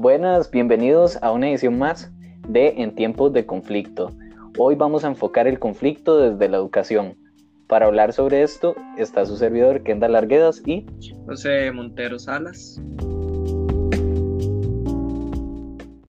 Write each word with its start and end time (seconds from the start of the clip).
Buenas, 0.00 0.50
bienvenidos 0.50 1.18
a 1.22 1.30
una 1.30 1.50
edición 1.50 1.78
más 1.78 2.10
de 2.48 2.68
En 2.78 2.94
tiempos 2.94 3.34
de 3.34 3.44
conflicto. 3.44 4.10
Hoy 4.56 4.74
vamos 4.74 5.04
a 5.04 5.08
enfocar 5.08 5.46
el 5.46 5.58
conflicto 5.58 6.16
desde 6.16 6.48
la 6.48 6.56
educación. 6.56 7.18
Para 7.66 7.84
hablar 7.84 8.14
sobre 8.14 8.42
esto 8.42 8.74
está 8.96 9.26
su 9.26 9.36
servidor 9.36 9.82
Kendall 9.82 10.12
Larguedas 10.12 10.62
y 10.64 10.86
José 11.26 11.70
Montero 11.72 12.18
Salas. 12.18 12.80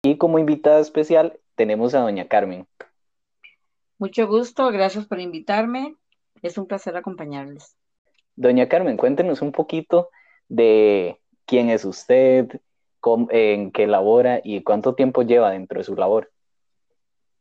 Y 0.04 0.16
como 0.18 0.40
invitada 0.40 0.80
especial 0.80 1.38
tenemos 1.56 1.94
a 1.94 2.00
doña 2.00 2.30
Carmen. 2.30 2.66
Mucho 3.98 4.26
gusto, 4.26 4.72
gracias 4.72 5.06
por 5.06 5.20
invitarme. 5.20 5.96
Es 6.42 6.58
un 6.58 6.66
placer 6.66 6.96
acompañarles. 6.96 7.76
Doña 8.38 8.70
Carmen, 8.70 8.96
cuéntenos 8.96 9.42
un 9.42 9.52
poquito 9.52 10.12
de 10.48 11.20
quién 11.46 11.70
es 11.70 11.84
usted, 11.84 12.62
en 13.30 13.72
qué 13.72 13.88
labora 13.88 14.42
y 14.44 14.64
cuánto 14.64 14.96
tiempo 14.96 15.24
lleva 15.24 15.52
dentro 15.52 15.80
de 15.80 15.84
su 15.84 15.96
labor. 15.96 16.32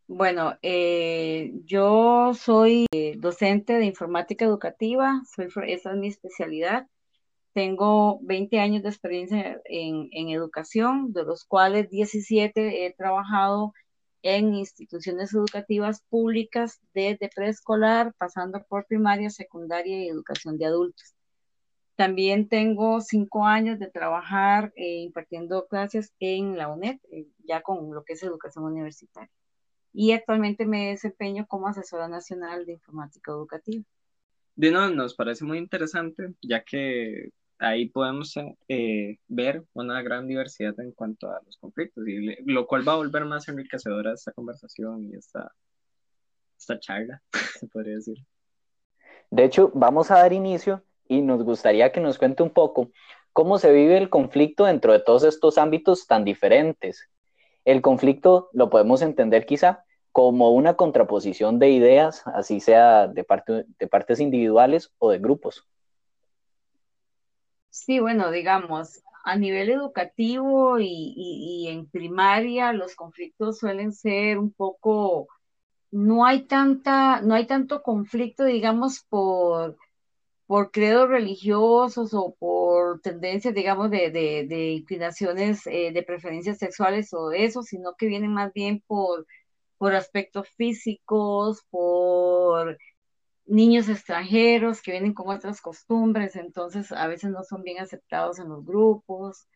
Bueno, 0.07 0.55
eh, 0.63 1.53
yo 1.65 2.33
soy 2.35 2.87
eh, 2.93 3.15
docente 3.17 3.75
de 3.75 3.85
informática 3.85 4.45
educativa, 4.45 5.23
soy, 5.37 5.49
esa 5.69 5.93
es 5.93 5.97
mi 5.97 6.09
especialidad. 6.09 6.89
Tengo 7.53 8.19
20 8.23 8.59
años 8.59 8.83
de 8.83 8.89
experiencia 8.89 9.61
en, 9.65 10.09
en 10.13 10.31
educación, 10.31 11.13
de 11.13 11.25
los 11.25 11.45
cuales 11.45 11.91
17 11.91 12.87
he 12.87 12.93
trabajado 12.95 13.73
en 14.23 14.55
instituciones 14.55 15.33
educativas 15.33 16.03
públicas 16.09 16.81
desde 16.93 17.31
preescolar, 17.35 18.13
pasando 18.19 18.65
por 18.69 18.87
primaria, 18.87 19.31
secundaria 19.31 20.03
y 20.03 20.09
educación 20.09 20.59
de 20.59 20.67
adultos. 20.67 21.15
También 21.97 22.49
tengo 22.49 23.01
cinco 23.01 23.45
años 23.45 23.79
de 23.79 23.91
trabajar 23.91 24.73
eh, 24.77 25.01
impartiendo 25.01 25.67
clases 25.67 26.15
en 26.19 26.57
la 26.57 26.69
UNED, 26.69 26.99
eh, 27.11 27.27
ya 27.45 27.63
con 27.63 27.93
lo 27.95 28.05
que 28.05 28.15
es 28.15 28.23
educación 28.23 28.65
universitaria. 28.65 29.31
Y 29.93 30.13
actualmente 30.13 30.67
me 30.67 30.91
desempeño 30.91 31.47
como 31.47 31.69
asesora 31.69 32.09
nacional 32.09 32.65
de 32.65 32.73
informática 32.73 33.33
educativa. 33.33 33.85
Dino, 34.55 34.89
nos 34.91 35.15
parece 35.15 35.45
muy 35.45 35.59
interesante, 35.59 36.35
ya 36.43 36.63
que 36.65 37.31
ahí 37.59 37.89
podemos 37.89 38.35
eh, 38.69 39.19
ver 39.29 39.65
una 39.75 40.01
gran 40.03 40.27
diversidad 40.27 40.79
en 40.81 40.93
cuanto 40.93 41.31
a 41.31 41.41
los 41.45 41.57
conflictos, 41.59 42.07
y 42.09 42.37
lo 42.51 42.67
cual 42.67 42.87
va 42.87 42.95
a 42.95 42.97
volver 42.97 43.25
más 43.27 43.49
enriquecedora 43.49 44.15
esta 44.15 44.33
conversación 44.33 45.05
y 45.05 45.15
esta, 45.17 45.53
esta 46.59 46.79
charla, 46.81 47.23
se 47.61 47.67
podría 47.69 47.97
decir. 47.97 48.17
De 49.31 49.45
hecho, 49.45 49.71
vamos 49.75 50.11
a 50.11 50.15
dar 50.15 50.33
inicio 50.33 50.83
y 51.11 51.23
nos 51.23 51.43
gustaría 51.43 51.91
que 51.91 52.01
nos 52.01 52.19
cuente 52.19 52.45
un 52.45 52.51
poco 52.51 52.93
cómo 53.33 53.59
se 53.59 53.73
vive 53.73 53.99
el 53.99 54.11
conflicto 54.11 54.65
dentro 54.65 54.93
de 54.93 55.01
todos 55.01 55.25
estos 55.25 55.59
ámbitos 55.59 56.07
tan 56.07 56.25
diferentes. 56.25 57.11
El 57.65 57.83
conflicto 57.83 58.49
lo 58.53 58.71
podemos 58.71 59.03
entender 59.03 59.45
quizá 59.45 59.85
como 60.13 60.53
una 60.53 60.75
contraposición 60.75 61.59
de 61.59 61.71
ideas, 61.71 62.23
así 62.27 62.61
sea 62.61 63.09
de, 63.09 63.25
parte, 63.25 63.65
de 63.77 63.87
partes 63.89 64.21
individuales 64.21 64.93
o 64.99 65.11
de 65.11 65.19
grupos. 65.19 65.67
Sí, 67.71 67.99
bueno, 67.99 68.31
digamos, 68.31 69.03
a 69.25 69.37
nivel 69.37 69.69
educativo 69.71 70.79
y, 70.79 71.67
en 71.69 71.89
primaria 71.91 72.73
los 72.73 72.95
conflictos 72.95 73.59
suelen 73.59 73.93
ser 73.93 74.39
un 74.39 74.53
poco, 74.53 75.27
no 75.91 76.25
hay 76.25 76.43
tanta, 76.43 77.21
no 77.21 77.35
hay 77.35 77.47
tanto 77.47 77.83
conflicto, 77.83 78.45
digamos, 78.45 79.05
por, 79.09 79.77
por 80.51 80.73
credos 80.73 81.09
religiosos 81.09 82.13
o 82.13 82.35
por 82.37 83.01
tendencias, 83.03 83.55
digamos, 83.55 83.89
de, 83.89 84.11
de, 84.11 84.73
inclinaciones 84.73 85.65
eh, 85.69 85.93
de 85.93 86.03
preferencias 86.03 86.59
sexuales 86.59 87.15
o 87.15 87.31
eso, 87.31 87.63
sino 87.63 87.95
que 87.95 88.07
vienen 88.09 88.33
más 88.35 88.53
bien 88.53 88.83
por, 88.89 89.29
por 89.79 89.95
aspectos 89.95 90.49
físicos, 90.57 91.63
por 91.71 92.77
niños 93.47 93.89
extranjeros 93.89 94.83
que 94.83 94.91
vienen 94.91 95.15
con 95.15 95.29
otras 95.29 95.61
costumbres, 95.61 96.35
entonces 96.35 96.91
a 96.91 97.07
veces 97.07 97.31
no 97.31 97.45
son 97.45 97.63
bien 97.63 97.79
aceptados 97.79 98.41
en 98.41 98.49
los 98.49 98.65
grupos, 98.67 99.47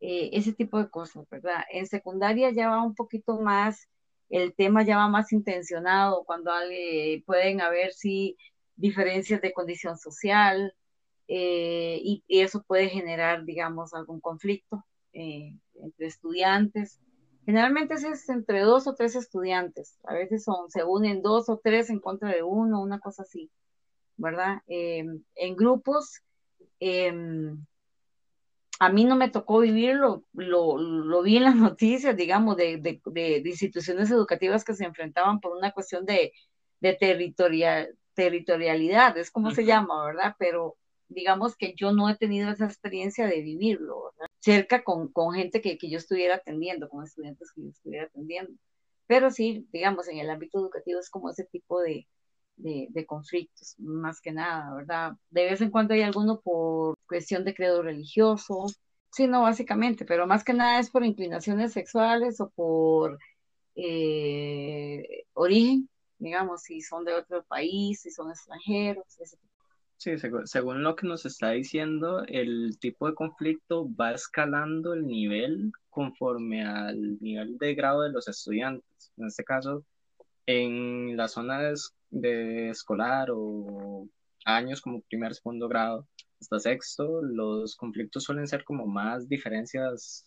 eh, 0.00 0.28
ese 0.34 0.52
tipo 0.52 0.78
de 0.78 0.90
cosas, 0.90 1.26
¿verdad? 1.30 1.64
En 1.72 1.86
secundaria 1.86 2.50
ya 2.52 2.68
va 2.68 2.82
un 2.82 2.94
poquito 2.94 3.40
más, 3.40 3.88
el 4.28 4.54
tema 4.54 4.82
ya 4.82 4.98
va 4.98 5.08
más 5.08 5.32
intencionado, 5.32 6.24
cuando 6.26 6.52
pueden 7.24 7.62
haber, 7.62 7.94
sí, 7.94 8.36
diferencias 8.76 9.40
de 9.40 9.52
condición 9.52 9.98
social, 9.98 10.74
eh, 11.28 12.00
y, 12.02 12.22
eso 12.28 12.62
puede 12.62 12.88
generar, 12.88 13.44
digamos, 13.44 13.94
algún 13.94 14.20
conflicto 14.20 14.84
eh, 15.12 15.54
entre 15.74 16.06
estudiantes. 16.06 17.00
Generalmente 17.44 17.94
es 17.94 18.28
entre 18.28 18.60
dos 18.60 18.86
o 18.86 18.94
tres 18.94 19.16
estudiantes, 19.16 19.98
a 20.04 20.14
veces 20.14 20.44
son, 20.44 20.70
se 20.70 20.84
unen 20.84 21.22
dos 21.22 21.48
o 21.48 21.60
tres 21.62 21.90
en 21.90 22.00
contra 22.00 22.30
de 22.30 22.42
uno, 22.42 22.82
una 22.82 22.98
cosa 22.98 23.22
así, 23.22 23.50
¿verdad? 24.16 24.62
Em, 24.66 25.22
en 25.36 25.56
grupos, 25.56 26.22
a 28.78 28.88
mí 28.90 29.04
no 29.04 29.16
me 29.16 29.30
tocó 29.30 29.60
vivirlo, 29.60 30.24
lo, 30.32 30.78
lo, 30.78 31.22
vi 31.22 31.36
en 31.36 31.44
las 31.44 31.56
noticias, 31.56 32.16
digamos, 32.16 32.56
de, 32.56 32.78
de, 32.78 33.00
de, 33.04 33.42
instituciones 33.48 34.10
educativas 34.10 34.64
que 34.64 34.74
se 34.74 34.84
enfrentaban 34.84 35.40
por 35.40 35.56
una 35.56 35.72
cuestión 35.72 36.04
de, 36.04 36.32
territorial, 37.00 37.96
territorialidad, 38.16 39.16
es 39.18 39.30
como 39.30 39.52
se 39.52 39.64
llama, 39.64 40.04
¿verdad? 40.06 40.34
Pero 40.38 40.76
digamos 41.08 41.56
que 41.56 41.74
yo 41.76 41.92
no 41.92 42.10
he 42.10 42.16
tenido 42.16 42.50
esa 42.50 42.64
experiencia 42.66 43.26
de 43.26 43.42
vivirlo, 43.42 44.12
cerca 44.40 44.82
con, 44.82 45.12
con 45.12 45.34
gente 45.34 45.60
que, 45.60 45.78
que, 45.78 45.88
yo 45.90 45.98
estuviera 45.98 46.36
atendiendo, 46.36 46.88
con 46.88 47.04
estudiantes 47.04 47.52
que 47.52 47.62
yo 47.62 47.68
estuviera 47.68 48.06
atendiendo. 48.06 48.52
Pero 49.06 49.30
sí, 49.30 49.68
digamos, 49.72 50.08
en 50.08 50.18
el 50.18 50.30
ámbito 50.30 50.58
educativo 50.58 50.98
es 50.98 51.10
como 51.10 51.30
ese 51.30 51.44
tipo 51.44 51.80
de, 51.80 52.08
de, 52.56 52.88
de, 52.90 53.06
conflictos, 53.06 53.76
más 53.78 54.20
que 54.20 54.32
nada, 54.32 54.74
¿verdad? 54.74 55.12
De 55.30 55.44
vez 55.44 55.60
en 55.60 55.70
cuando 55.70 55.94
hay 55.94 56.02
alguno 56.02 56.40
por 56.40 56.96
cuestión 57.06 57.44
de 57.44 57.54
credo 57.54 57.82
religioso, 57.82 58.66
sí, 59.12 59.26
no, 59.28 59.42
básicamente, 59.42 60.04
pero 60.04 60.26
más 60.26 60.44
que 60.44 60.54
nada 60.54 60.80
es 60.80 60.90
por 60.90 61.04
inclinaciones 61.04 61.72
sexuales 61.72 62.40
o 62.40 62.50
por 62.50 63.18
eh, 63.76 65.24
origen, 65.34 65.88
digamos, 66.18 66.62
si 66.62 66.80
son 66.80 67.04
de 67.04 67.14
otro 67.14 67.44
país, 67.44 68.00
si 68.00 68.10
son 68.10 68.30
extranjeros, 68.30 69.06
ese 69.18 69.36
tipo 69.36 69.56
Sí, 69.98 70.12
según, 70.44 70.82
lo 70.82 70.94
que 70.94 71.06
nos 71.06 71.24
está 71.24 71.50
diciendo, 71.52 72.22
el 72.28 72.78
tipo 72.78 73.08
de 73.08 73.14
conflicto 73.14 73.88
va 73.94 74.12
escalando 74.12 74.92
el 74.92 75.06
nivel 75.06 75.72
conforme 75.88 76.64
al 76.66 77.18
nivel 77.20 77.56
de 77.58 77.74
grado 77.74 78.02
de 78.02 78.10
los 78.12 78.28
estudiantes. 78.28 79.12
En 79.16 79.26
este 79.26 79.42
caso, 79.42 79.84
en 80.46 81.16
las 81.16 81.32
zonas 81.32 81.94
de, 82.10 82.70
escolar 82.70 83.30
o 83.32 84.06
años 84.44 84.82
como 84.82 85.00
primer, 85.02 85.34
segundo 85.34 85.66
grado 85.66 86.06
hasta 86.40 86.60
sexto, 86.60 87.22
los 87.22 87.74
conflictos 87.74 88.24
suelen 88.24 88.46
ser 88.46 88.64
como 88.64 88.86
más 88.86 89.28
diferencias 89.28 90.26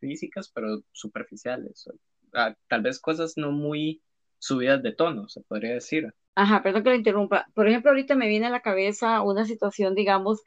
físicas, 0.00 0.50
pero 0.50 0.82
superficiales. 0.92 1.88
Tal 2.32 2.82
vez 2.82 2.98
cosas 2.98 3.34
no 3.36 3.52
muy 3.52 4.02
subidas 4.40 4.82
de 4.82 4.92
tono, 4.92 5.28
se 5.28 5.42
podría 5.42 5.74
decir. 5.74 6.12
Ajá, 6.34 6.62
perdón 6.62 6.82
que 6.82 6.90
lo 6.90 6.96
interrumpa. 6.96 7.46
Por 7.54 7.68
ejemplo, 7.68 7.90
ahorita 7.90 8.16
me 8.16 8.26
viene 8.26 8.46
a 8.46 8.50
la 8.50 8.60
cabeza 8.60 9.20
una 9.22 9.44
situación, 9.44 9.94
digamos, 9.94 10.42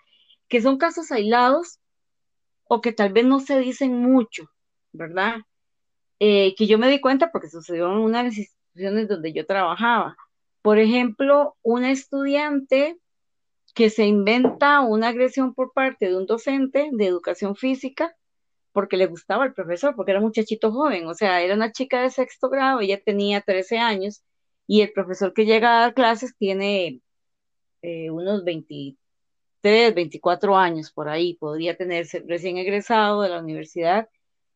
que 0.50 0.62
son 0.62 0.78
casos 0.78 1.12
aislados 1.12 1.80
o 2.66 2.82
que 2.82 2.92
tal 2.92 3.14
vez 3.14 3.26
no 3.26 3.40
se 3.40 3.60
dicen 3.60 4.02
mucho, 4.02 4.50
¿verdad? 4.92 5.38
Eh, 6.20 6.56
que 6.56 6.68
yo 6.68 6.78
me 6.78 6.90
di 6.90 7.00
cuenta 7.00 7.32
porque 7.32 7.50
sucedió 7.50 7.92
en 7.92 8.00
una 8.00 8.20
de 8.20 8.24
las 8.26 8.38
instituciones 8.38 9.08
donde 9.08 9.34
yo 9.34 9.46
trabajaba. 9.46 10.18
Por 10.62 10.80
ejemplo, 10.80 11.56
una 11.62 11.92
estudiante 11.92 12.98
que 13.76 13.90
se 13.90 14.06
inventa 14.06 14.82
una 14.82 15.10
agresión 15.10 15.54
por 15.54 15.74
parte 15.74 16.08
de 16.08 16.18
un 16.18 16.26
docente 16.26 16.90
de 16.92 17.06
educación 17.06 17.56
física 17.56 18.16
porque 18.74 18.98
le 18.98 19.08
gustaba 19.08 19.46
el 19.46 19.54
profesor, 19.54 19.96
porque 19.96 20.12
era 20.12 20.22
muchachito 20.22 20.72
joven, 20.72 21.08
o 21.08 21.14
sea, 21.14 21.42
era 21.42 21.56
una 21.56 21.72
chica 21.72 22.02
de 22.02 22.10
sexto 22.10 22.50
grado, 22.50 22.82
ella 22.82 23.02
tenía 23.04 23.42
13 23.42 23.78
años 23.78 24.24
y 24.68 24.82
el 24.82 24.92
profesor 24.94 25.34
que 25.34 25.46
llega 25.46 25.78
a 25.78 25.82
dar 25.82 25.94
clases 25.94 26.36
tiene 26.38 27.02
eh, 27.82 28.10
unos 28.12 28.44
23, 28.44 29.96
24 29.96 30.58
años 30.58 30.92
por 30.92 31.10
ahí, 31.10 31.36
podría 31.36 31.78
tenerse 31.78 32.24
recién 32.28 32.58
egresado 32.58 33.22
de 33.22 33.30
la 33.30 33.40
universidad 33.40 34.10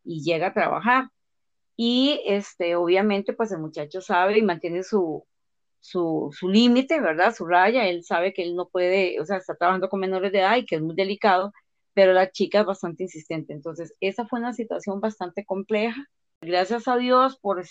y 0.03 0.23
llega 0.23 0.47
a 0.47 0.53
trabajar. 0.53 1.09
Y 1.77 2.21
este, 2.25 2.75
obviamente, 2.75 3.33
pues 3.33 3.51
el 3.51 3.59
muchacho 3.59 4.01
sabe 4.01 4.37
y 4.39 4.41
mantiene 4.41 4.83
su, 4.83 5.25
su, 5.79 6.33
su 6.37 6.49
límite, 6.49 6.99
¿verdad? 7.01 7.35
Su 7.35 7.45
raya, 7.45 7.87
él 7.87 8.03
sabe 8.03 8.33
que 8.33 8.43
él 8.43 8.55
no 8.55 8.67
puede, 8.69 9.19
o 9.21 9.25
sea, 9.25 9.37
está 9.37 9.55
trabajando 9.55 9.89
con 9.89 9.99
menores 9.99 10.31
de 10.31 10.39
edad 10.39 10.57
y 10.57 10.65
que 10.65 10.75
es 10.75 10.81
muy 10.81 10.95
delicado, 10.95 11.53
pero 11.97 12.13
la 12.13 12.29
chica 12.29 12.59
es 12.59 12.65
bastante 12.67 13.01
insistente. 13.01 13.53
Entonces, 13.53 13.95
esa 14.01 14.27
fue 14.27 14.37
una 14.37 14.53
situación 14.53 15.01
bastante 15.01 15.43
compleja. 15.45 16.05
Gracias 16.41 16.87
a 16.87 16.95
Dios 16.95 17.39
por 17.39 17.65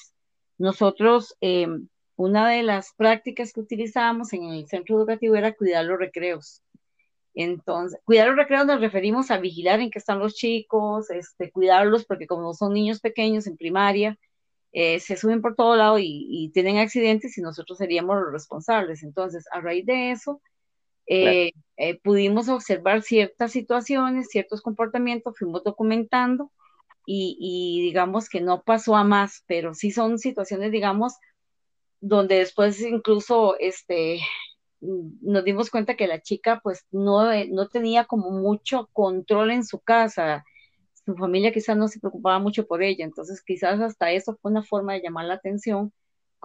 nosotros 0.59 1.37
eh, 1.41 1.69
una 2.17 2.49
de 2.49 2.65
las 2.65 2.93
prácticas 2.97 3.53
que 3.53 3.61
utilizábamos 3.61 4.33
en 4.33 4.43
el 4.43 4.67
centro 4.67 4.97
educativo 4.99 5.37
era 5.37 5.55
cuidar 5.55 5.85
los 5.85 6.01
recreos. 6.01 6.65
Entonces, 7.35 8.01
cuidar 8.05 8.27
los 8.27 8.37
recreos 8.37 8.67
nos 8.67 8.81
referimos 8.81 9.31
a 9.31 9.39
vigilar 9.39 9.79
en 9.79 9.93
qué 9.93 10.01
están 10.01 10.19
los 10.19 10.35
chicos, 10.35 11.09
este, 11.11 11.53
cuidarlos 11.53 12.05
porque 12.05 12.27
como 12.27 12.53
son 12.53 12.73
niños 12.73 12.99
pequeños 12.99 13.47
en 13.47 13.57
primaria, 13.57 14.19
eh, 14.73 14.99
se 14.99 15.17
suben 15.17 15.41
por 15.41 15.55
todo 15.55 15.77
lado 15.77 16.01
y, 16.01 16.51
tienen 16.53 16.79
accidentes 16.79 17.39
y 17.39 17.43
nosotros 17.43 17.79
seríamos 17.79 18.17
los 18.17 18.33
responsables. 18.33 19.05
Entonces, 19.05 19.45
a 19.53 19.61
raíz 19.61 19.87
de 19.87 20.11
eso, 20.11 20.43
eh, 21.07 21.53
eh, 21.77 22.01
pudimos 22.03 22.49
observar 22.49 23.03
ciertas 23.03 23.53
situaciones, 23.53 24.29
ciertos 24.29 24.63
comportamientos, 24.63 25.37
fuimos 25.39 25.63
documentando 25.65 26.51
y, 27.07 27.37
y, 27.41 27.83
digamos 27.83 28.29
que 28.29 28.41
no 28.41 28.63
pasó 28.63 28.97
a 28.97 29.05
más, 29.05 29.45
pero 29.47 29.75
sí 29.75 29.93
son 29.93 30.19
situaciones, 30.19 30.73
digamos, 30.73 31.15
donde 32.01 32.37
después 32.37 32.81
incluso 32.81 33.57
este, 33.59 34.21
nos 34.81 35.45
dimos 35.45 35.71
cuenta 35.71 35.97
que 35.97 36.07
la 36.07 36.21
chica 36.21 36.61
pues 36.63 36.85
no, 36.91 37.31
eh, 37.33 37.49
no 37.51 37.69
tenía 37.69 38.05
como 38.05 38.31
mucho 38.31 38.89
control 38.93 39.51
en 39.51 39.65
su 39.65 39.81
casa, 39.81 40.45
su 41.05 41.15
familia 41.17 41.53
quizás 41.53 41.77
no 41.77 41.89
se 41.89 42.01
preocupaba 42.01 42.39
mucho 42.39 42.67
por 42.67 42.83
ella, 42.83 43.05
entonces 43.05 43.43
quizás 43.43 43.81
hasta 43.81 44.11
eso 44.11 44.37
fue 44.41 44.51
una 44.51 44.63
forma 44.63 44.95
de 44.95 45.03
llamar 45.03 45.27
la 45.27 45.35
atención, 45.35 45.93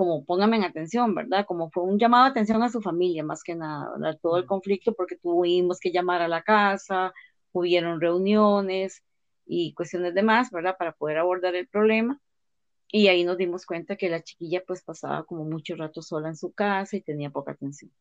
como 0.01 0.25
póngame 0.25 0.57
en 0.57 0.63
atención, 0.63 1.13
¿verdad? 1.13 1.45
Como 1.45 1.69
fue 1.69 1.83
un 1.83 2.00
llamado 2.00 2.24
de 2.24 2.31
atención 2.31 2.63
a 2.63 2.69
su 2.69 2.81
familia, 2.81 3.24
más 3.24 3.44
que 3.44 3.53
nada, 3.53 4.18
todo 4.19 4.38
el 4.38 4.48
conflicto, 4.48 4.95
porque 4.95 5.15
tuvimos 5.15 5.80
que 5.80 5.92
llamar 5.92 6.24
a 6.24 6.27
la 6.27 6.42
casa, 6.42 7.13
hubieron 7.51 8.01
reuniones 8.01 9.03
y 9.45 9.75
cuestiones 9.75 10.15
demás, 10.15 10.50
¿verdad? 10.50 10.75
Para 10.80 10.94
poder 10.94 11.19
abordar 11.19 11.53
el 11.53 11.68
problema. 11.68 12.19
Y 12.92 13.09
ahí 13.09 13.24
nos 13.24 13.38
dimos 13.38 13.68
cuenta 13.68 13.95
que 13.95 14.09
la 14.09 14.24
chiquilla 14.24 14.63
pues 14.65 14.81
pasaba 14.81 15.24
como 15.24 15.44
mucho 15.44 15.75
rato 15.75 16.01
sola 16.01 16.30
en 16.30 16.36
su 16.36 16.51
casa 16.51 16.98
y 16.98 17.01
tenía 17.01 17.30
poca 17.30 17.51
atención. 17.51 17.92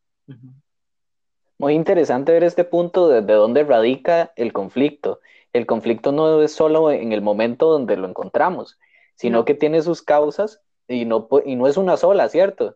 Muy 1.59 1.75
interesante 1.75 2.31
ver 2.31 2.43
este 2.43 2.63
punto 2.63 3.09
de, 3.09 3.21
dónde 3.21 3.63
radica 3.63 4.33
el 4.37 4.53
conflicto. 4.53 5.19
El 5.53 5.67
conflicto 5.67 6.11
no 6.11 6.41
es 6.41 6.51
solo 6.51 6.89
en 6.89 7.11
el 7.11 7.21
momento 7.21 7.69
donde 7.69 7.95
lo 7.95 8.07
encontramos, 8.07 8.79
sino 9.13 9.45
que 9.45 9.53
tiene 9.53 9.83
sus 9.83 10.01
causas 10.01 10.63
y 10.91 11.05
no, 11.05 11.27
y 11.45 11.55
no 11.55 11.67
es 11.67 11.77
una 11.77 11.97
sola, 11.97 12.29
¿cierto? 12.29 12.75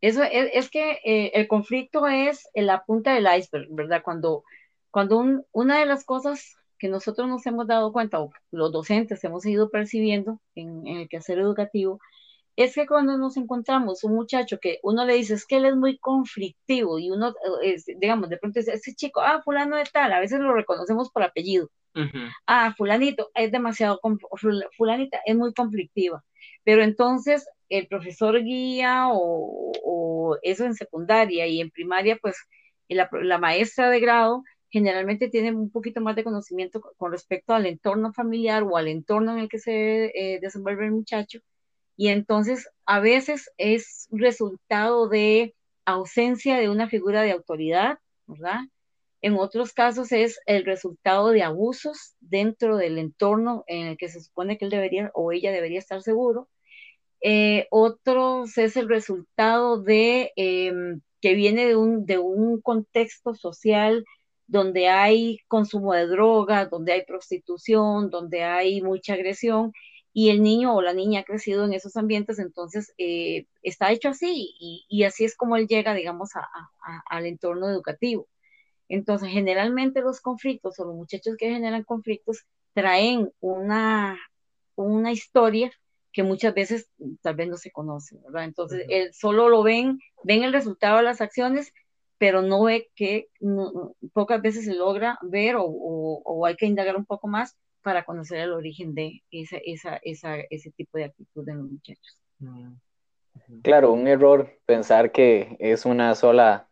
Eso 0.00 0.22
es, 0.24 0.68
que 0.68 0.98
eh, 1.04 1.30
el 1.34 1.46
conflicto 1.46 2.06
es 2.08 2.48
la 2.54 2.84
punta 2.84 3.14
del 3.14 3.28
iceberg, 3.38 3.68
¿verdad? 3.70 4.02
Cuando, 4.02 4.42
cuando 4.90 5.44
una 5.52 5.78
de 5.78 5.86
las 5.86 6.04
cosas 6.04 6.56
que 6.78 6.88
nosotros 6.88 7.28
nos 7.28 7.46
hemos 7.46 7.68
dado 7.68 7.92
cuenta, 7.92 8.20
o 8.20 8.32
los 8.50 8.72
docentes 8.72 9.22
hemos 9.22 9.46
ido 9.46 9.70
percibiendo 9.70 10.40
en, 10.56 10.86
en 10.86 10.96
el 10.98 11.08
quehacer 11.08 11.38
educativo, 11.38 12.00
es 12.56 12.74
que 12.74 12.86
cuando 12.86 13.16
nos 13.16 13.36
encontramos 13.36 14.04
un 14.04 14.14
muchacho 14.14 14.58
que 14.60 14.78
uno 14.82 15.04
le 15.04 15.14
dice 15.14 15.34
es 15.34 15.46
que 15.46 15.56
él 15.56 15.66
es 15.66 15.76
muy 15.76 15.98
conflictivo 15.98 16.98
y 16.98 17.10
uno, 17.10 17.34
eh, 17.62 17.76
digamos, 17.98 18.28
de 18.28 18.36
pronto 18.38 18.60
dice, 18.60 18.74
ese 18.74 18.94
chico, 18.94 19.20
ah, 19.20 19.40
fulano 19.42 19.76
de 19.76 19.84
tal, 19.84 20.12
a 20.12 20.20
veces 20.20 20.40
lo 20.40 20.52
reconocemos 20.54 21.10
por 21.10 21.22
apellido. 21.22 21.70
Ah, 22.46 22.74
fulanito 22.76 23.30
es 23.34 23.52
demasiado, 23.52 24.00
fulanita 24.76 25.20
es 25.26 25.36
muy 25.36 25.52
conflictiva. 25.52 26.24
Pero 26.64 26.82
entonces 26.82 27.46
el 27.68 27.86
profesor 27.86 28.42
guía 28.42 29.08
o, 29.12 30.38
eso 30.42 30.64
en 30.64 30.74
secundaria 30.74 31.46
y 31.46 31.60
en 31.60 31.70
primaria, 31.70 32.18
pues 32.20 32.36
la, 32.88 33.08
la, 33.12 33.38
maestra 33.38 33.90
de 33.90 34.00
grado 34.00 34.42
generalmente 34.70 35.28
tiene 35.28 35.52
un 35.52 35.70
poquito 35.70 36.00
más 36.00 36.16
de 36.16 36.24
conocimiento 36.24 36.80
con 36.96 37.12
respecto 37.12 37.54
al 37.54 37.66
entorno 37.66 38.12
familiar 38.12 38.62
o 38.62 38.76
al 38.76 38.88
entorno 38.88 39.32
en 39.32 39.38
el 39.40 39.48
que 39.48 39.58
se 39.58 40.06
eh, 40.14 40.40
desenvuelve 40.40 40.86
el 40.86 40.92
muchacho 40.92 41.40
y 41.96 42.08
entonces 42.08 42.68
a 42.86 43.00
veces 43.00 43.50
es 43.58 44.08
resultado 44.10 45.08
de 45.08 45.54
ausencia 45.84 46.58
de 46.58 46.70
una 46.70 46.88
figura 46.88 47.22
de 47.22 47.32
autoridad, 47.32 47.98
¿verdad? 48.26 48.60
En 49.20 49.34
otros 49.34 49.72
casos 49.72 50.10
es 50.12 50.40
el 50.46 50.64
resultado 50.64 51.30
de 51.30 51.42
abusos 51.42 52.16
dentro 52.20 52.76
del 52.76 52.98
entorno 52.98 53.64
en 53.68 53.86
el 53.86 53.96
que 53.96 54.08
se 54.08 54.20
supone 54.20 54.58
que 54.58 54.64
él 54.64 54.70
debería 54.70 55.10
o 55.14 55.32
ella 55.32 55.52
debería 55.52 55.78
estar 55.78 56.02
seguro. 56.02 56.48
Eh, 57.20 57.68
otros 57.70 58.58
es 58.58 58.76
el 58.76 58.88
resultado 58.88 59.80
de 59.80 60.32
em, 60.36 61.00
que 61.20 61.34
viene 61.34 61.66
de 61.66 61.76
un, 61.76 62.04
de 62.04 62.18
un 62.18 62.60
contexto 62.60 63.34
social 63.34 64.04
donde 64.48 64.88
hay 64.88 65.38
consumo 65.48 65.94
de 65.94 66.06
drogas, 66.08 66.68
donde 66.68 66.92
hay 66.92 67.04
prostitución, 67.04 68.10
donde 68.10 68.42
hay 68.42 68.82
mucha 68.82 69.14
agresión 69.14 69.72
y 70.12 70.30
el 70.30 70.42
niño 70.42 70.74
o 70.74 70.82
la 70.82 70.92
niña 70.92 71.20
ha 71.20 71.24
crecido 71.24 71.64
en 71.64 71.72
esos 71.72 71.96
ambientes, 71.96 72.38
entonces 72.38 72.92
eh, 72.98 73.46
está 73.62 73.90
hecho 73.92 74.10
así 74.10 74.54
y, 74.88 75.04
así 75.04 75.24
es 75.24 75.36
como 75.36 75.56
él 75.56 75.66
llega, 75.66 75.94
digamos, 75.94 76.30
al 77.08 77.26
entorno 77.26 77.68
educativo. 77.68 78.28
Entonces, 78.88 79.30
generalmente 79.30 80.02
los 80.02 80.20
conflictos 80.20 80.78
o 80.78 80.84
los 80.84 80.94
muchachos 80.94 81.36
que 81.38 81.50
generan 81.50 81.84
conflictos 81.84 82.44
traen 82.74 83.32
una, 83.40 84.18
una 84.74 85.12
historia 85.12 85.72
que 86.12 86.22
muchas 86.22 86.52
veces 86.52 86.90
tal 87.22 87.36
vez 87.36 87.48
no 87.48 87.56
se 87.56 87.70
conoce, 87.70 88.18
¿verdad? 88.22 88.44
Entonces, 88.44 88.84
él 88.90 89.14
solo 89.14 89.48
lo 89.48 89.62
ven, 89.62 89.98
ven 90.24 90.42
el 90.42 90.52
resultado 90.52 90.98
de 90.98 91.04
las 91.04 91.22
acciones, 91.22 91.72
pero 92.18 92.42
no 92.42 92.64
ve 92.64 92.90
que 92.94 93.28
pocas 94.12 94.42
veces 94.42 94.66
se 94.66 94.74
logra 94.74 95.18
ver 95.22 95.56
o, 95.56 95.64
o 95.64 96.44
hay 96.44 96.56
que 96.56 96.66
indagar 96.66 96.96
un 96.96 97.06
poco 97.06 97.28
más 97.28 97.56
para 97.82 98.04
conocer 98.04 98.38
el 98.38 98.52
origen 98.52 98.94
de 98.94 99.22
esa, 99.30 99.58
esa, 99.64 99.96
esa, 100.02 100.36
ese 100.50 100.70
tipo 100.70 100.98
de 100.98 101.04
actitud 101.04 101.44
de 101.44 101.54
los 101.54 101.70
muchachos. 101.70 102.18
Mm, 102.38 102.74
claro, 103.62 103.92
un 103.92 104.06
error 104.06 104.50
pensar 104.66 105.12
que 105.12 105.56
es 105.60 105.84
una 105.84 106.14
sola, 106.14 106.68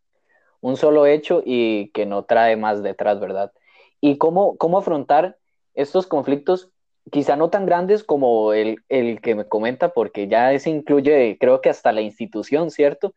un 0.61 0.77
solo 0.77 1.07
hecho 1.07 1.43
y 1.45 1.91
que 1.91 2.07
no 2.07 2.25
trae 2.25 2.57
más 2.57 2.83
detrás, 2.83 3.21
¿verdad? 3.21 3.53
Y 4.01 4.19
cómo, 4.19 4.57
cómo 4.57 4.79
afrontar 4.79 5.37
estos 5.75 6.07
conflictos, 6.07 6.71
quizá 7.11 7.37
no 7.37 7.51
tan 7.51 7.67
grandes 7.67 8.05
como 8.05 8.53
el, 8.53 8.83
el 8.89 9.21
que 9.21 9.35
me 9.35 9.49
comenta, 9.49 9.93
porque 9.93 10.29
ya 10.29 10.53
ese 10.53 10.71
incluye, 10.71 11.37
creo 11.39 11.61
que 11.61 11.71
hasta 11.71 11.93
la 11.93 12.03
institución, 12.03 12.71
¿cierto? 12.71 13.15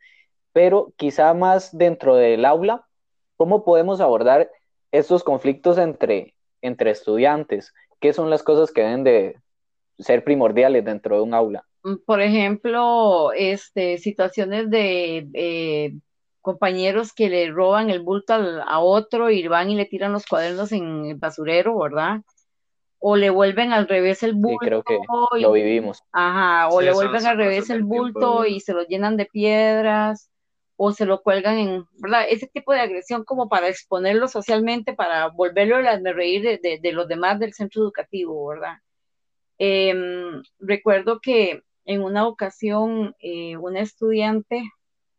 Pero 0.52 0.94
quizá 0.98 1.34
más 1.34 1.78
dentro 1.78 2.16
del 2.16 2.46
aula, 2.46 2.86
¿cómo 3.38 3.64
podemos 3.66 4.02
abordar 4.02 4.50
estos 4.92 5.24
conflictos 5.24 5.78
entre, 5.78 6.33
entre 6.64 6.90
estudiantes? 6.90 7.74
¿Qué 8.00 8.14
son 8.14 8.30
las 8.30 8.42
cosas 8.42 8.72
que 8.72 8.82
deben 8.82 9.04
de 9.04 9.38
ser 10.00 10.24
primordiales 10.24 10.84
dentro 10.84 11.18
de 11.18 11.22
un 11.22 11.34
aula? 11.34 11.64
Mm, 11.84 11.98
por 12.06 12.22
ejemplo, 12.22 13.32
este, 13.34 14.00
situaciones 14.00 14.70
de 14.70 15.28
eh, 15.34 15.94
compañeros 16.42 17.14
que 17.14 17.30
le 17.30 17.52
roban 17.52 17.90
el 17.90 18.02
bulto 18.02 18.34
a 18.34 18.80
otro 18.80 19.30
y 19.30 19.48
van 19.48 19.70
y 19.70 19.76
le 19.76 19.86
tiran 19.86 20.12
los 20.12 20.26
cuadernos 20.26 20.72
en 20.72 21.06
el 21.06 21.16
basurero, 21.16 21.78
¿verdad? 21.78 22.22
O 23.00 23.16
le 23.18 23.30
vuelven 23.30 23.74
al 23.74 23.88
revés 23.88 24.24
el 24.24 24.34
bulto. 24.34 24.60
Sí, 24.62 24.66
creo 24.66 24.84
que 24.84 24.98
lo 25.40 25.52
vivimos. 25.52 26.02
Ajá, 26.12 26.70
o 26.70 26.82
le 26.82 26.94
vuelven 26.94 27.26
al 27.26 27.38
revés 27.38 27.70
el 27.70 27.84
bulto 27.84 28.46
y 28.46 28.62
se 28.62 28.74
lo 28.74 28.84
llenan 28.88 29.18
de 29.18 29.26
piedras 29.26 30.30
o 30.76 30.92
se 30.92 31.06
lo 31.06 31.22
cuelgan 31.22 31.58
en, 31.58 31.86
¿verdad? 32.00 32.26
Ese 32.30 32.48
tipo 32.48 32.74
de 32.74 32.80
agresión 32.80 33.24
como 33.24 33.50
para 33.50 33.68
exponerlo 33.68 34.28
socialmente, 34.28 34.94
para 34.94 35.28
volverlo 35.28 35.78
a 35.78 35.98
reír 35.98 36.60
de, 36.62 36.80
de, 36.82 36.92
los 36.92 37.08
demás 37.08 37.40
del 37.40 37.54
centro 37.54 37.84
educativo, 37.84 38.48
¿verdad? 38.48 38.78
Em, 39.58 40.42
recuerdo 40.60 41.20
que 41.22 41.64
en 41.86 42.02
una 42.02 42.28
ocasión 42.28 43.16
eh, 43.20 43.58
una 43.58 43.82
estudiante 43.82 44.64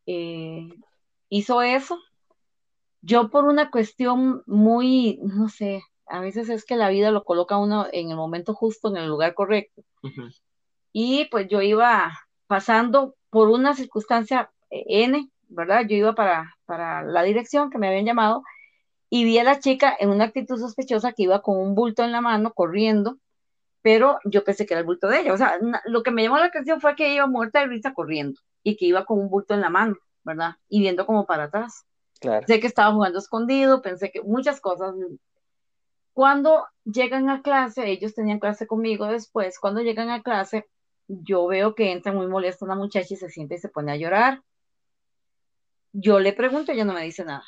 eh, 0.06 0.68
hizo 1.28 1.62
eso. 1.62 1.99
Yo 3.00 3.30
por 3.30 3.44
una 3.44 3.70
cuestión 3.70 4.42
muy, 4.46 5.20
no 5.23 5.49
sé, 5.49 5.82
a 6.06 6.20
veces 6.20 6.49
es 6.49 6.64
que 6.64 6.76
la 6.76 6.88
vida 6.88 7.11
lo 7.11 7.25
coloca 7.25 7.58
uno 7.58 7.87
en 7.92 8.11
el 8.11 8.16
momento 8.16 8.54
justo, 8.54 8.88
en 8.88 8.96
el 8.96 9.08
lugar 9.08 9.34
correcto. 9.34 9.82
Y 10.92 11.26
pues 11.26 11.49
yo 11.49 11.61
iba 11.61 12.12
pasando 12.46 13.16
por 13.30 13.49
una 13.49 13.75
circunstancia 13.75 14.50
eh, 14.70 14.84
N, 15.04 15.30
¿verdad? 15.54 15.82
Yo 15.88 15.96
iba 15.96 16.14
para, 16.14 16.56
para 16.66 17.02
la 17.02 17.23
dirección 17.23 17.70
que 17.70 17.78
me 17.78 17.88
habían 17.88 18.04
llamado 18.04 18.42
y 19.08 19.25
vi 19.25 19.38
a 19.38 19.44
la 19.44 19.61
chica 19.61 19.94
en 19.99 20.11
una 20.11 20.25
actitud 20.25 20.58
sospechosa 20.58 21.12
que 21.12 21.23
iba 21.23 21.40
con 21.40 21.56
un 21.56 21.75
bulto 21.75 22.02
en 22.02 22.12
la 22.12 22.20
mano 22.20 22.52
corriendo, 22.52 23.18
pero 23.80 24.18
yo 24.25 24.44
pensé 24.44 24.66
que 24.66 24.75
era 24.75 24.80
el 24.80 24.87
bulto 24.87 25.08
de 25.08 25.20
ella. 25.20 25.32
O 25.32 25.37
sea, 25.37 25.58
lo 25.84 26.02
que 26.02 26.11
me 26.11 26.23
llamó 26.23 26.38
la 26.38 26.46
atención 26.46 26.80
fue 26.80 26.96
que 26.96 27.14
iba 27.14 27.26
muerta 27.26 27.61
de 27.61 27.66
risa 27.66 27.94
corriendo 27.94 28.40
y 28.62 28.76
que 28.76 28.87
iba 28.87 29.04
con 29.04 29.18
un 29.18 29.30
bulto 29.30 29.54
en 29.54 29.61
la 29.61 29.70
mano, 29.70 29.96
¿verdad? 30.25 30.56
Y 30.68 30.80
viendo 30.80 31.06
como 31.06 31.26
para 31.26 31.44
atrás. 31.44 31.84
Claro. 32.20 32.46
Sé 32.46 32.61
que 32.61 32.66
estaba 32.66 32.92
jugando 32.92 33.18
escondido, 33.18 33.82
pensé 33.82 34.11
que 34.11 34.23
muchas 34.23 34.61
cosas. 34.61 34.94
Cuando 36.12 36.66
llegan 36.84 37.28
a 37.28 37.42
clase, 37.42 37.88
ellos 37.88 38.14
tenían 38.14 38.38
clase 38.38 38.66
conmigo 38.66 39.06
después, 39.06 39.58
cuando 39.58 39.82
llegan 39.82 40.11
a 40.11 40.23
clase, 40.23 40.66
yo 41.06 41.46
veo 41.46 41.75
que 41.75 41.92
entra 41.92 42.12
muy 42.12 42.26
molesta 42.26 42.64
una 42.64 42.76
muchacha 42.76 43.14
y 43.14 43.16
se 43.16 43.28
siente 43.28 43.56
y 43.56 43.58
se 43.58 43.68
pone 43.68 43.92
a 43.92 43.96
llorar 43.96 44.42
yo 45.94 46.20
le 46.20 46.32
pregunto, 46.34 46.72
ella 46.72 46.84
no 46.84 46.92
me 46.92 47.04
dice 47.04 47.24
nada. 47.24 47.44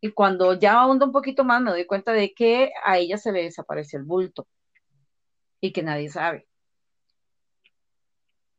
Y 0.00 0.12
cuando 0.12 0.54
ya 0.54 0.80
ahondo 0.80 1.06
un 1.06 1.12
poquito 1.12 1.42
más, 1.44 1.60
me 1.62 1.70
doy 1.72 1.86
cuenta 1.86 2.12
de 2.12 2.32
que 2.34 2.70
a 2.84 2.98
ella 2.98 3.18
se 3.18 3.32
le 3.32 3.42
desapareció 3.42 3.98
el 3.98 4.04
bulto 4.04 4.46
y 5.60 5.72
que 5.72 5.82
nadie 5.82 6.10
sabe. 6.10 6.46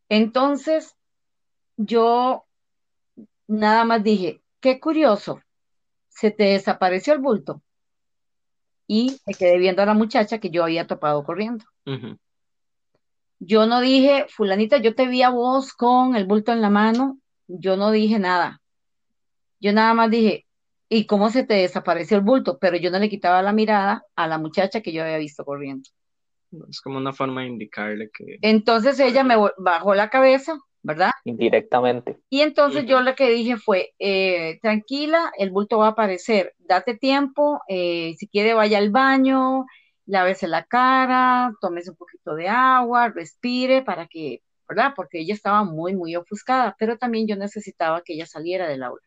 Entonces, 0.09 0.98
yo 1.77 2.45
nada 3.48 3.86
más 3.86 4.03
dije, 4.03 4.41
qué 4.59 4.79
curioso, 4.79 5.41
se 6.09 6.31
te 6.31 6.45
desapareció 6.45 7.13
el 7.13 7.19
bulto. 7.19 7.62
y 8.91 9.21
me 9.27 9.36
quedé 9.36 9.59
viendo 9.59 9.83
a 9.83 9.86
la 9.86 9.93
muchacha 9.93 10.39
que 10.39 10.50
yo 10.50 10.63
había 10.63 10.88
topado 10.88 11.24
corriendo. 11.24 11.63
Yo 13.39 13.67
no 13.67 13.81
dije, 13.81 14.25
fulanita, 14.29 14.77
yo 14.77 14.95
te 14.95 15.07
vi 15.07 15.21
a 15.21 15.29
vos 15.29 15.74
con 15.74 16.15
el 16.15 16.25
bulto 16.25 16.51
en 16.51 16.62
la 16.62 16.71
mano, 16.71 17.19
yo 17.48 17.77
no 17.77 17.91
dije 17.91 18.17
nada. 18.17 18.59
Yo 19.60 19.74
nada 19.74 19.94
más 19.94 20.10
dije, 20.10 20.46
¿y 20.89 21.06
cómo 21.06 21.30
se 21.30 21.44
te 21.44 21.56
desapareció 21.56 22.18
el 22.18 22.24
bulto? 22.24 22.58
Pero 22.60 22.78
yo 22.78 22.92
no 22.92 23.00
le 23.00 23.10
quitaba 23.10 23.42
la 23.42 23.54
mirada 23.54 24.04
a 24.16 24.28
la 24.28 24.38
muchacha 24.38 24.82
que 24.82 24.92
yo 24.92 25.04
había 25.04 25.18
visto 25.18 25.44
corriendo. 25.46 25.89
Es 26.70 26.82
como 26.82 26.98
una 26.98 27.13
forma 27.13 27.42
de 27.42 27.48
indicarle 27.48 28.10
que... 28.12 28.38
Entonces 28.42 29.00
ella 29.00 29.24
me 29.24 29.36
bajó 29.58 29.94
la 29.94 30.10
cabeza, 30.10 30.58
¿verdad? 30.82 31.12
Indirectamente. 31.24 32.18
Y 32.30 32.42
entonces 32.42 32.86
yo 32.86 33.01
lo 33.01 33.13
que 33.16 33.30
dije 33.30 33.58
fue, 33.58 33.94
eh, 34.00 34.60
tranquila, 34.62 35.32
el 35.38 35.51
bulto 35.51 35.78
va 35.78 35.88
a 35.88 35.92
aparecer, 35.92 36.56
date 36.58 36.98
tiempo, 36.98 37.62
eh, 37.68 38.16
si 38.18 38.28
quiere 38.28 38.54
vaya 38.54 38.80
al 38.80 38.89
baño, 38.89 39.66
lávese 40.06 40.48
la 40.48 40.63
cara, 40.63 41.54
tómese 41.62 41.92
un 41.92 41.98
poquito 41.98 42.34
de 42.34 42.48
agua, 42.48 43.10
respire 43.10 43.84
para 43.84 44.08
que, 44.08 44.42
¿verdad? 44.68 44.94
Porque 44.96 45.20
ella 45.20 45.36
estaba 45.36 45.63
muy, 45.63 45.96
muy 45.96 46.16
ofuscada, 46.16 46.75
pero 46.80 46.98
también 46.98 47.28
yo 47.28 47.36
necesitaba 47.36 48.01
que 48.01 48.13
ella 48.13 48.25
saliera 48.25 48.68
del 48.68 48.84
aula. 48.84 49.04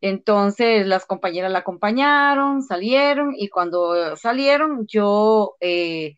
Entonces 0.00 0.86
las 0.86 1.06
compañeras 1.06 1.50
la 1.50 1.60
acompañaron, 1.60 2.62
salieron 2.62 3.34
y 3.36 3.48
cuando 3.48 4.16
salieron 4.16 4.86
yo 4.86 5.56
eh, 5.60 6.16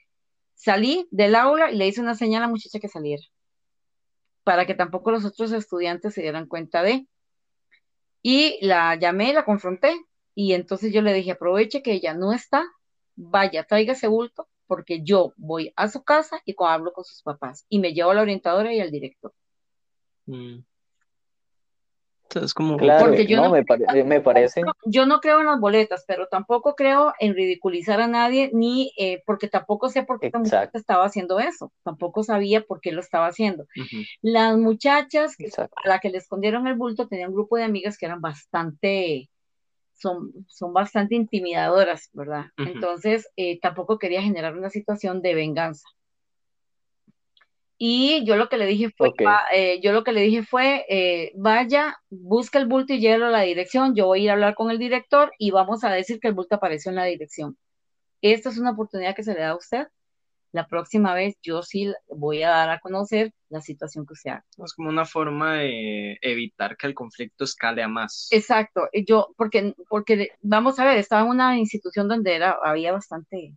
salí 0.55 1.07
del 1.11 1.35
aula 1.35 1.71
y 1.71 1.76
le 1.76 1.87
hice 1.87 2.00
una 2.00 2.14
señal 2.14 2.43
a 2.43 2.47
la 2.47 2.50
muchacha 2.50 2.81
que 2.81 2.88
saliera, 2.88 3.23
para 4.43 4.67
que 4.67 4.75
tampoco 4.75 5.11
los 5.11 5.25
otros 5.25 5.52
estudiantes 5.52 6.14
se 6.14 6.23
dieran 6.23 6.47
cuenta 6.47 6.83
de. 6.83 7.07
Y 8.21 8.59
la 8.61 8.97
llamé, 8.97 9.33
la 9.33 9.45
confronté 9.45 9.95
y 10.35 10.52
entonces 10.52 10.93
yo 10.93 11.02
le 11.02 11.14
dije, 11.14 11.33
aproveche 11.33 11.83
que 11.83 11.93
ella 11.93 12.14
no 12.14 12.33
está, 12.33 12.64
vaya, 13.14 13.64
traiga 13.64 13.93
ese 13.93 14.09
bulto, 14.09 14.49
porque 14.67 15.02
yo 15.02 15.33
voy 15.37 15.73
a 15.76 15.88
su 15.88 16.02
casa 16.02 16.40
y 16.45 16.55
hablo 16.59 16.93
con 16.93 17.05
sus 17.05 17.23
papás 17.23 17.64
y 17.69 17.78
me 17.78 17.95
llevo 17.95 18.11
a 18.11 18.14
la 18.14 18.23
orientadora 18.23 18.75
y 18.75 18.81
al 18.81 18.90
director. 18.90 19.33
Mm. 20.26 20.59
Entonces, 22.28 22.52
como... 22.52 22.76
Claro, 22.76 23.06
porque 23.06 23.26
yo 23.26 23.40
no, 23.40 23.50
me, 23.50 23.64
parece... 23.64 24.62
Yo 24.85 25.06
no 25.06 25.20
creo 25.20 25.40
en 25.40 25.47
las 25.47 25.58
boletas, 25.58 26.04
pero 26.06 26.26
tampoco 26.26 26.75
creo 26.75 27.14
en 27.20 27.35
ridiculizar 27.35 28.02
a 28.02 28.06
nadie, 28.06 28.50
ni 28.52 28.92
eh, 28.99 29.23
porque 29.25 29.49
tampoco 29.49 29.88
sé 29.88 30.02
por 30.02 30.20
qué 30.20 30.28
la 30.30 30.38
muchacha 30.38 30.70
estaba 30.75 31.06
haciendo 31.06 31.38
eso, 31.38 31.73
tampoco 31.85 32.23
sabía 32.23 32.61
por 32.61 32.82
qué 32.82 32.92
lo 32.92 33.00
estaba 33.00 33.28
haciendo. 33.28 33.66
Las 34.20 34.58
muchachas 34.58 35.37
a 35.56 35.88
la 35.88 36.00
que 36.00 36.11
le 36.11 36.18
escondieron 36.18 36.66
el 36.66 36.75
bulto 36.75 37.08
tenían 37.08 37.30
un 37.30 37.37
grupo 37.37 37.56
de 37.56 37.64
amigas 37.64 37.97
que 37.97 38.04
eran 38.04 38.20
bastante 38.20 39.30
son, 39.94 40.32
son 40.49 40.73
bastante 40.75 41.14
intimidadoras, 41.14 42.11
¿verdad? 42.12 42.47
Entonces, 42.56 43.28
eh, 43.37 43.58
tampoco 43.61 43.99
quería 43.99 44.23
generar 44.23 44.56
una 44.56 44.70
situación 44.70 45.23
de 45.23 45.35
venganza. 45.35 45.88
Y 47.78 48.25
yo 48.25 48.37
lo 48.37 48.49
que 48.49 48.56
le 48.58 48.66
dije 48.66 48.90
fue, 48.97 49.12
eh, 49.54 49.80
yo 49.80 49.92
lo 49.92 50.02
que 50.02 50.12
le 50.12 50.23
dije 50.23 50.42
fue, 50.42 50.85
eh, 50.88 51.32
vaya, 51.37 51.97
busca 52.11 52.58
el 52.58 52.66
bulto 52.66 52.92
y 52.92 52.99
llévelo 52.99 53.26
a 53.26 53.30
la 53.30 53.42
dirección, 53.42 53.94
yo 53.94 54.06
voy 54.06 54.20
a 54.20 54.25
ir 54.25 54.30
a 54.30 54.32
hablar 54.32 54.54
con 54.56 54.70
el 54.70 54.78
director 54.78 55.32
y 55.38 55.52
vamos 55.52 55.85
a 55.85 55.90
decir 55.90 56.18
que 56.18 56.28
el 56.28 56.35
bulto 56.35 56.56
apareció 56.56 56.90
en 56.90 56.97
la 56.97 57.04
dirección. 57.04 57.56
Esta 58.20 58.49
es 58.49 58.58
una 58.58 58.73
oportunidad 58.73 59.14
que 59.14 59.23
se 59.23 59.32
le 59.32 59.40
da 59.40 59.50
a 59.50 59.56
usted 59.56 59.87
la 60.52 60.66
próxima 60.66 61.14
vez 61.14 61.37
yo 61.42 61.62
sí 61.62 61.92
voy 62.08 62.42
a 62.42 62.50
dar 62.50 62.70
a 62.70 62.80
conocer 62.80 63.32
la 63.49 63.61
situación 63.61 64.06
que 64.06 64.14
sea. 64.14 64.44
Es 64.64 64.73
como 64.75 64.88
una 64.88 65.04
forma 65.04 65.56
de 65.58 66.18
evitar 66.23 66.76
que 66.76 66.87
el 66.87 66.94
conflicto 66.94 67.44
escale 67.44 67.82
a 67.82 67.88
más. 67.88 68.28
Exacto, 68.30 68.88
yo, 69.06 69.28
porque, 69.37 69.75
porque 69.88 70.30
vamos 70.40 70.78
a 70.78 70.85
ver, 70.85 70.99
estaba 70.99 71.23
en 71.23 71.28
una 71.28 71.58
institución 71.58 72.08
donde 72.08 72.35
era, 72.35 72.56
había 72.62 72.92
bastante, 72.92 73.54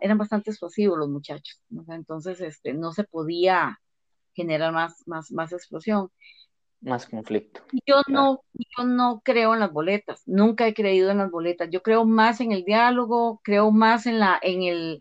eran 0.00 0.18
bastante 0.18 0.50
explosivos 0.50 0.98
los 0.98 1.08
muchachos, 1.08 1.60
entonces 1.88 2.40
este, 2.40 2.74
no 2.74 2.92
se 2.92 3.04
podía 3.04 3.80
generar 4.34 4.72
más, 4.72 5.02
más, 5.06 5.30
más 5.30 5.52
explosión. 5.52 6.10
Más 6.80 7.06
conflicto. 7.06 7.62
Yo 7.86 8.02
no, 8.08 8.42
yo 8.52 8.84
no 8.84 9.22
creo 9.24 9.54
en 9.54 9.60
las 9.60 9.72
boletas, 9.72 10.22
nunca 10.26 10.66
he 10.66 10.74
creído 10.74 11.10
en 11.10 11.18
las 11.18 11.30
boletas, 11.30 11.68
yo 11.70 11.82
creo 11.82 12.04
más 12.04 12.40
en 12.40 12.52
el 12.52 12.64
diálogo, 12.64 13.40
creo 13.42 13.70
más 13.70 14.06
en 14.06 14.18
la, 14.18 14.38
en 14.42 14.62
el, 14.62 15.00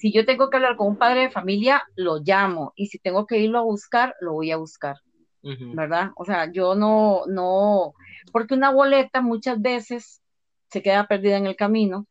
si 0.00 0.12
yo 0.12 0.24
tengo 0.24 0.48
que 0.48 0.56
hablar 0.56 0.76
con 0.76 0.88
un 0.88 0.96
padre 0.96 1.20
de 1.20 1.30
familia, 1.30 1.82
lo 1.94 2.20
llamo. 2.24 2.72
Y 2.74 2.86
si 2.86 2.98
tengo 2.98 3.26
que 3.26 3.38
irlo 3.38 3.58
a 3.58 3.62
buscar, 3.62 4.14
lo 4.20 4.32
voy 4.32 4.50
a 4.50 4.56
buscar. 4.56 4.96
¿Verdad? 5.42 6.10
O 6.16 6.24
sea, 6.24 6.50
yo 6.52 6.74
no, 6.74 7.22
no, 7.26 7.94
porque 8.32 8.54
una 8.54 8.70
boleta 8.70 9.20
muchas 9.22 9.60
veces 9.60 10.22
se 10.70 10.82
queda 10.82 11.06
perdida 11.06 11.36
en 11.36 11.46
el 11.46 11.56
camino. 11.56 12.06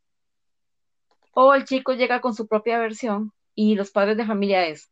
O 1.31 1.53
el 1.53 1.65
chico 1.65 1.93
llega 1.93 2.21
con 2.21 2.33
su 2.33 2.48
propia 2.48 2.79
versión 2.79 3.31
y 3.55 3.75
los 3.75 3.91
padres 3.91 4.17
de 4.17 4.25
familia 4.25 4.65
es, 4.67 4.89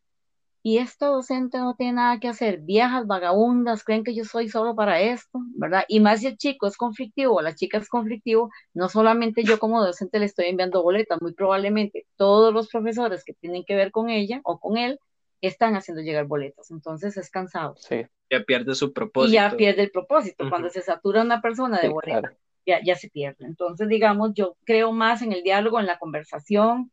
y 0.62 0.78
esta 0.78 1.06
docente 1.06 1.58
no 1.58 1.76
tiene 1.76 1.94
nada 1.94 2.20
que 2.20 2.28
hacer, 2.28 2.58
viejas 2.58 3.06
vagabundas, 3.06 3.84
creen 3.84 4.04
que 4.04 4.14
yo 4.14 4.24
soy 4.24 4.48
solo 4.48 4.74
para 4.74 5.00
esto, 5.00 5.40
¿verdad? 5.54 5.84
Y 5.88 6.00
más 6.00 6.20
si 6.20 6.26
el 6.26 6.36
chico 6.36 6.66
es 6.66 6.76
conflictivo 6.76 7.36
o 7.36 7.42
la 7.42 7.54
chica 7.54 7.78
es 7.78 7.88
conflictivo, 7.88 8.50
no 8.74 8.88
solamente 8.88 9.44
yo 9.44 9.58
como 9.58 9.82
docente 9.82 10.18
le 10.18 10.26
estoy 10.26 10.46
enviando 10.46 10.82
boletas, 10.82 11.22
muy 11.22 11.32
probablemente 11.32 12.06
todos 12.16 12.52
los 12.52 12.68
profesores 12.68 13.24
que 13.24 13.34
tienen 13.34 13.64
que 13.64 13.76
ver 13.76 13.92
con 13.92 14.10
ella 14.10 14.40
o 14.44 14.58
con 14.58 14.76
él 14.76 14.98
están 15.40 15.76
haciendo 15.76 16.02
llegar 16.02 16.26
boletas, 16.26 16.70
entonces 16.70 17.16
es 17.16 17.30
cansado. 17.30 17.76
Sí. 17.78 18.06
Ya 18.30 18.42
pierde 18.42 18.74
su 18.74 18.92
propósito. 18.92 19.30
Y 19.30 19.34
ya 19.34 19.56
pierde 19.56 19.84
el 19.84 19.90
propósito. 19.90 20.50
Cuando 20.50 20.68
se 20.68 20.82
satura 20.82 21.22
una 21.22 21.40
persona 21.40 21.80
de 21.80 21.88
boletas, 21.88 22.36
ya, 22.68 22.80
ya 22.84 22.94
se 22.96 23.08
pierde. 23.08 23.46
Entonces, 23.46 23.88
digamos, 23.88 24.32
yo 24.34 24.56
creo 24.64 24.92
más 24.92 25.22
en 25.22 25.32
el 25.32 25.42
diálogo, 25.42 25.80
en 25.80 25.86
la 25.86 25.98
conversación, 25.98 26.90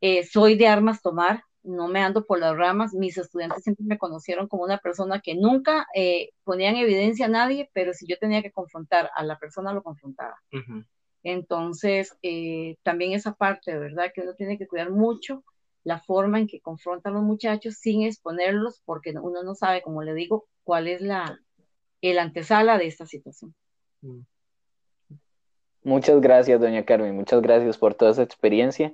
eh, 0.00 0.24
soy 0.24 0.56
de 0.56 0.68
armas 0.68 1.00
tomar, 1.00 1.42
no 1.62 1.88
me 1.88 2.00
ando 2.00 2.26
por 2.26 2.38
las 2.38 2.56
ramas. 2.56 2.92
Mis 2.94 3.16
estudiantes 3.16 3.64
siempre 3.64 3.86
me 3.86 3.98
conocieron 3.98 4.48
como 4.48 4.64
una 4.64 4.78
persona 4.78 5.20
que 5.20 5.34
nunca 5.34 5.86
eh, 5.94 6.30
ponía 6.44 6.68
en 6.68 6.76
evidencia 6.76 7.26
a 7.26 7.30
nadie, 7.30 7.70
pero 7.72 7.94
si 7.94 8.06
yo 8.06 8.18
tenía 8.18 8.42
que 8.42 8.52
confrontar 8.52 9.10
a 9.16 9.24
la 9.24 9.38
persona, 9.38 9.72
lo 9.72 9.82
confrontaba. 9.82 10.36
Entonces, 11.22 12.16
eh, 12.22 12.76
también 12.82 13.12
esa 13.12 13.34
parte, 13.34 13.76
¿verdad? 13.76 14.12
Que 14.14 14.20
uno 14.20 14.34
tiene 14.34 14.58
que 14.58 14.68
cuidar 14.68 14.90
mucho 14.90 15.42
la 15.84 15.98
forma 16.00 16.38
en 16.38 16.46
que 16.46 16.60
confrontan 16.60 17.14
a 17.14 17.16
los 17.16 17.24
muchachos 17.24 17.76
sin 17.80 18.02
exponerlos, 18.02 18.82
porque 18.84 19.14
uno 19.20 19.42
no 19.42 19.54
sabe, 19.54 19.80
como 19.80 20.02
le 20.02 20.12
digo, 20.14 20.46
cuál 20.64 20.86
es 20.86 21.00
la 21.00 21.38
el 22.00 22.18
antesala 22.18 22.78
de 22.78 22.86
esta 22.86 23.06
situación. 23.06 23.54
Mm. 24.02 24.20
Muchas 25.88 26.20
gracias, 26.20 26.60
doña 26.60 26.84
Carmen, 26.84 27.16
muchas 27.16 27.40
gracias 27.40 27.78
por 27.78 27.94
toda 27.94 28.10
esa 28.10 28.22
experiencia 28.22 28.92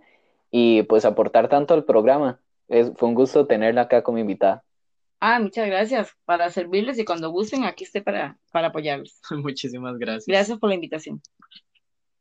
y 0.53 0.85
pues 0.85 1.05
aportar 1.05 1.49
tanto 1.49 1.75
al 1.75 1.83
programa 1.83 2.39
fue 2.69 3.09
un 3.09 3.17
gusto 3.17 3.49
tenerla 3.49 3.81
acá 3.83 4.05
como 4.05 4.19
invitada. 4.19 4.63
Ah, 5.19 5.41
muchas 5.41 5.67
gracias 5.67 6.13
para 6.25 6.49
servirles 6.51 6.97
y 7.01 7.05
cuando 7.05 7.33
gusten 7.33 7.65
aquí 7.65 7.83
esté 7.83 8.01
para, 8.01 8.39
para 8.53 8.69
apoyarlos. 8.69 9.21
Muchísimas 9.33 9.99
gracias. 9.99 10.27
Gracias 10.29 10.57
por 10.57 10.69
la 10.69 10.77
invitación. 10.77 11.21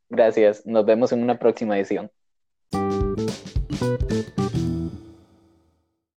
Gracias. 0.10 0.66
Nos 0.66 0.84
vemos 0.86 1.12
en 1.12 1.22
una 1.22 1.38
próxima 1.38 1.78
edición. 1.78 2.10